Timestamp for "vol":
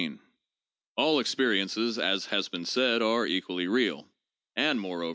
5.03-5.09